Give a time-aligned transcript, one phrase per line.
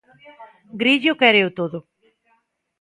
[0.81, 1.77] Grillo quéreo todo.